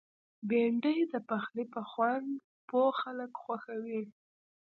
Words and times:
بېنډۍ 0.47 0.99
د 1.11 1.13
پخلي 1.29 1.65
په 1.73 1.81
خوند 1.89 2.29
پوه 2.69 2.89
خلک 3.01 3.31
خوښوي 3.43 4.01